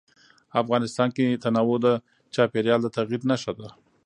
[0.61, 1.87] افغانستان کې تنوع د
[2.33, 3.67] چاپېریال د تغیر نښه ده.